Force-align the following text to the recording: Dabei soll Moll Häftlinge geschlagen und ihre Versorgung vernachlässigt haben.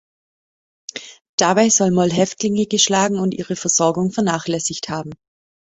Dabei 1.37 1.69
soll 1.69 1.91
Moll 1.91 2.09
Häftlinge 2.11 2.65
geschlagen 2.65 3.19
und 3.19 3.35
ihre 3.35 3.55
Versorgung 3.55 4.09
vernachlässigt 4.09 4.89
haben. 4.89 5.11